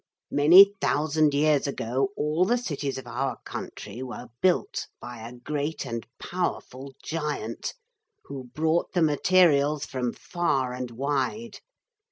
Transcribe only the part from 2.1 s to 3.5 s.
all the cities of our